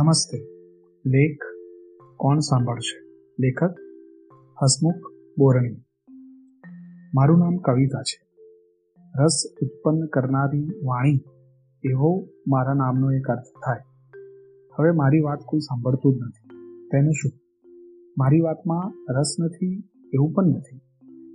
નમસ્તે. 0.00 0.38
લેખ 1.06 1.38
કોણ 2.16 2.38
સાંભળશે? 2.38 3.08
લેખક 3.40 3.74
હસમુખ 4.62 4.94
બોરણી. 5.38 5.76
મારું 7.14 7.38
નામ 7.38 7.56
કવિતા 7.56 8.02
છે. 8.02 8.28
રસ 9.22 9.42
ઉત્પન્ન 9.62 10.06
કરનારી 10.06 10.64
વાણી, 10.84 11.24
એવો 11.84 12.28
મારા 12.48 12.74
નામનો 12.74 13.12
એક 13.12 13.26
અર્થ 13.26 13.60
થાય. 13.64 13.80
હવે 14.78 14.90
મારી 14.90 15.20
વાત 15.20 15.38
કોઈ 15.46 15.60
સાંભળતું 15.60 16.14
જ 16.14 16.18
નથી. 16.22 16.48
તેનું 16.92 17.12
શું? 17.12 17.32
મારી 18.18 18.40
વાતમાં 18.40 19.12
રસ 19.18 19.36
નથી, 19.40 19.90
એવું 20.14 20.32
પણ 20.32 20.44
નથી. 20.46 20.80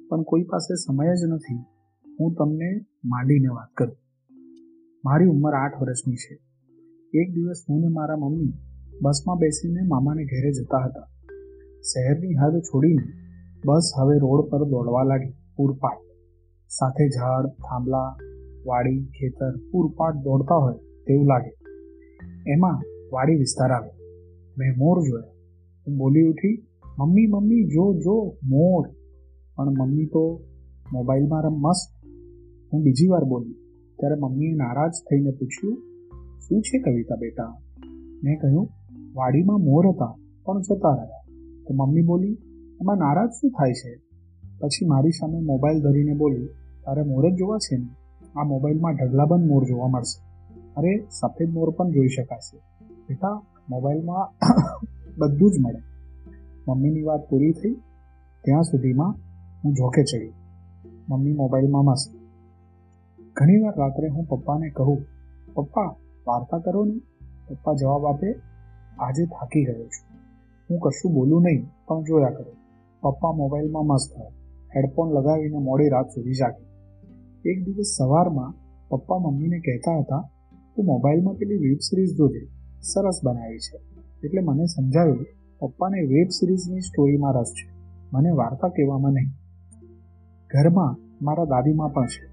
પણ 0.10 0.22
કોઈ 0.22 0.44
પાસે 0.44 0.76
સમય 0.76 1.08
જ 1.08 1.26
નથી. 1.30 1.56
હું 2.20 2.34
તમને 2.34 2.86
માંડીને 3.06 3.48
વાત 3.48 3.74
કરું. 3.74 3.98
મારી 5.06 5.26
ઉંમર 5.26 5.54
આઠ 5.54 5.82
વર્ષની 5.82 6.16
છે. 6.16 6.45
એક 7.14 7.34
દિવસ 7.34 7.66
હું 7.70 7.82
ને 7.82 7.88
મારા 7.88 8.16
મમ્મી 8.16 8.54
બસમાં 9.02 9.38
બેસીને 9.38 9.82
મામાને 9.88 10.24
ઘેરે 10.24 10.52
જતા 10.52 10.78
હતા. 10.86 11.08
શહેરની 11.82 12.34
હદ 12.34 12.60
છોડીને 12.60 13.04
બસ 13.66 13.92
હવે 13.98 14.18
રોડ 14.18 14.50
પર 14.50 14.64
દોડવા 14.64 15.04
લાગી, 15.04 15.34
પૂરપાટ. 15.56 16.00
સાથે 16.70 17.08
ઝાડ, 17.08 17.48
થાંભલા, 17.48 18.18
વાડી, 18.66 19.06
ખેતર 19.06 19.58
પૂરપાટ 19.72 20.16
દોડતા 20.16 20.56
હોય 20.56 20.74
તેવું 21.08 21.26
લાગે. 21.26 21.54
એમાં 22.52 22.82
વાડી 23.14 23.36
વિસ્તાર 23.36 23.72
આવે. 23.72 23.90
મેં 24.58 24.74
મોર 24.78 25.00
જોયા. 25.02 25.32
હું 25.88 25.98
બોલી 25.98 26.24
ઉઠી, 26.24 26.68
મમ્મી 27.00 27.28
મમ્મી, 27.28 27.64
જો 27.64 27.94
જો, 27.94 28.38
મોર. 28.44 28.88
પણ 29.56 29.70
મમ્મી 29.70 30.06
તો 30.06 30.42
મોબાઈલમાં 30.94 31.44
રમ 31.44 31.54
મસ્ત. 31.54 32.06
હું 32.74 32.84
બીજી 32.84 33.08
વાર 33.08 33.24
બોલી, 33.24 33.54
ત્યારે 34.00 34.16
મમ્મીએ 34.16 34.56
નારાજ 34.56 34.92
થઈને 35.10 35.32
પૂછ્યું 35.32 35.95
શું 36.50 36.62
છે 36.62 36.80
કવિતા 36.80 37.16
બેટા? 37.16 37.58
મેં 38.24 38.40
કહ્યું, 38.40 38.70
વાડીમાં 39.16 39.58
મોર 39.58 39.88
હતા, 39.88 40.16
પણ 40.46 40.62
જતા 40.62 40.90
રહ્યા. 40.90 41.22
તો 41.68 41.74
મમ્મી 41.74 42.02
બોલી, 42.02 42.38
એમાં 42.82 42.98
નારાજ 42.98 43.30
શું 43.30 43.50
થાય 43.50 43.74
છે? 43.74 43.96
પછી 44.60 44.86
મારી 44.86 45.12
સામે 45.12 45.40
મોબાઈલ 45.40 45.82
ધરીને 45.82 46.14
બોલી, 46.14 46.48
તારે 46.86 47.02
મોર 47.02 47.30
જ 47.30 47.34
જોવાશે 47.34 47.78
ને? 47.78 47.88
આ 48.36 48.44
મોબાઈલમાં 48.44 48.96
ઢગલાબંધ 48.96 49.48
મોર 49.48 49.64
જોવા 49.64 49.88
મળશે. 49.88 50.26
અરે, 50.78 51.08
સફેદ 51.10 51.50
મોર 51.50 51.70
પણ 51.70 51.92
જોઈ 51.92 52.08
શકાશે. 52.08 52.58
બેટા, 53.10 53.42
મોબાઈલમાં 53.70 54.34
બધું 55.18 55.52
જ 55.52 55.56
મળે. 55.60 55.80
મમ્મીની 56.68 57.02
વાત 57.02 57.30
પૂરી 57.30 57.52
થઈ, 57.52 57.74
ત્યાં 58.44 58.64
સુધીમાં 58.64 59.16
હું 59.64 59.74
જોકે 59.74 60.04
ચડી. 60.04 60.34
મમ્મી 61.10 61.34
મોબાઈલમાં 61.34 61.86
મસ્ત. 61.86 62.16
ઘણીવાર 63.34 63.74
રાત્રે 63.78 64.08
હું 64.08 64.26
પપ્પાને 64.26 64.70
કહું, 64.70 65.06
પપ્પા 65.54 65.96
વાર્તા 66.28 66.60
કરો 66.60 66.86
ને, 66.86 67.02
પપ્પા 67.50 67.74
જવાબ 67.74 68.06
આપે, 68.06 68.36
આજે 69.00 69.26
થાકી 69.26 69.66
ગયો 69.66 69.88
છું. 69.88 70.18
હું 70.70 70.80
કશું 70.80 71.14
બોલું 71.14 71.44
નહીં, 71.44 71.66
પણ 71.86 72.04
જોયા 72.04 72.30
કરું. 72.30 72.56
પપ્પા 73.02 73.32
મોબાઈલમાં 73.32 73.86
મસ્ત 73.86 74.20
હોય 74.20 74.32
હેડફોન 74.76 75.10
લગાવીને 75.12 75.58
મોડી 75.58 75.90
રાત 75.90 76.06
સુધી 76.06 76.34
જાગે. 76.34 76.66
એક 77.50 77.66
દિવસ 77.66 77.96
સવારમાં 77.98 78.54
પપ્પા 78.90 79.18
મમ્મીને 79.18 79.60
કહેતા 79.60 80.00
હતા, 80.00 80.30
તું 80.76 80.86
મોબાઈલમાં 80.86 81.34
પેલી 81.34 81.56
વેબ 81.56 81.78
સિરીઝ 81.78 82.16
જોજે. 82.18 82.48
સરસ 82.82 83.20
બનાવી 83.24 83.60
છે. 83.60 83.78
એટલે 84.24 84.42
મને 84.42 84.66
સમજાયું, 84.66 85.26
પપ્પાને 85.60 86.02
વેબ 86.02 86.28
સિરીઝની 86.28 86.80
સ્ટોરીમાં 86.80 87.34
રસ 87.34 87.54
છે. 87.56 87.76
મને 88.14 88.30
વાર્તા 88.30 88.68
કહેવામાં 88.68 89.12
નહીં. 89.12 89.30
ઘરમાં 90.54 90.96
મારા 91.22 91.46
દાદીમાં 91.46 91.90
પણ 91.90 92.06
છે. 92.06 92.28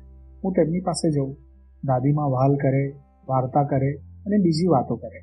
હું 0.45 0.53
તેમની 0.53 0.81
પાસે 0.81 1.11
જઉં. 1.11 1.37
દાદીમાં 1.85 2.31
વાલ 2.31 2.57
કરે 2.57 2.95
વાર્તા 3.29 3.65
કરે 3.65 3.93
અને 4.27 4.37
બીજી 4.39 4.67
વાતો 4.67 4.97
કરે. 4.97 5.21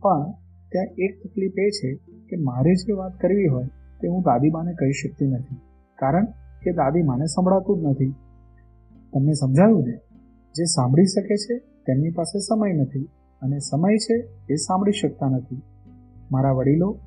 પણ 0.00 0.30
ત્યાં 0.68 0.86
એક 0.98 1.22
તકલીફ 1.22 1.52
એ 1.58 1.70
છે 1.70 1.94
કે 2.30 2.36
મારે 2.36 2.74
જે 2.74 2.92
વાત 2.92 3.20
કરવી 3.20 3.46
હોય 3.46 3.64
તે 4.00 4.08
હું 4.08 4.22
દાદીમાને 4.22 4.72
કહી 4.72 4.92
શકતી 4.92 5.26
નથી. 5.26 5.56
કારણ 5.98 6.24
કે 6.62 6.72
દાદીમાને 6.72 7.26
સંભળાતું 7.26 7.78
જ 7.78 7.84
નથી. 7.84 8.14
તમને 9.12 9.32
સમજાયું 9.32 9.84
ને? 9.84 9.96
જે 10.54 10.64
સાંભળી 10.64 11.04
શકે 11.04 11.36
છે 11.36 11.58
તેમની 11.58 12.10
પાસે 12.10 12.38
સમય 12.38 12.72
નથી 12.72 13.08
અને 13.42 13.58
સમય 13.58 13.96
છે 13.96 14.28
એ 14.50 14.54
સાંભળી 14.54 14.92
શકતા 14.92 15.28
નથી. 15.28 15.62
મારા 16.32 16.52
વડીલો 16.52 16.98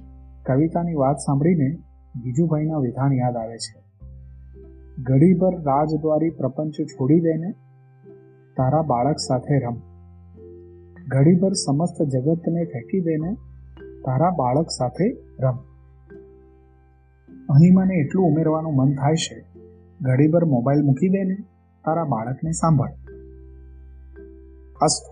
કવિતાની 0.45 0.93
વાત 0.93 1.15
સાંભળીને 1.17 1.75
ગીજુભાઈના 2.23 2.77
વિધાન 2.77 3.13
યાદ 3.13 3.35
આવે 3.35 3.57
છે. 3.57 3.81
ઘડીભર 5.03 5.61
રાજદ્વારી 5.61 6.29
પ્રપંચ 6.29 6.73
છોડી 6.81 7.19
દઈને 7.19 7.51
તારા 8.57 8.81
બાળક 8.81 9.15
સાથે 9.17 9.59
રમ. 9.59 9.90
ઘડીભર 11.11 11.51
સમસ્ત 11.53 12.01
જગતને 12.01 12.63
ફેંકી 12.63 12.99
દેને 12.99 13.33
તારા 14.05 14.29
બાળક 14.29 14.69
સાથે 14.69 15.07
રમ. 15.39 15.57
અહીં 17.53 17.73
મને 17.73 17.95
એટલું 17.95 18.25
ઉમેરવાનું 18.25 18.75
મન 18.75 18.95
થાય 18.95 19.15
છે, 19.15 19.45
ઘડીભર 20.01 20.45
મોબાઈલ 20.45 20.83
મૂકી 20.83 21.09
દેને 21.09 21.35
તારા 21.85 22.03
બાળકને 22.03 22.51
સાંભળ. 22.51 22.89
અસ્તુ. 24.81 25.10